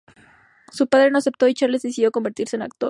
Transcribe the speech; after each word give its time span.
Su 0.71 0.87
padre 0.87 1.11
no 1.11 1.19
aceptó 1.19 1.47
y 1.47 1.53
Charles 1.53 1.83
decidió 1.83 2.09
convertirse 2.11 2.55
en 2.55 2.63
actor. 2.63 2.79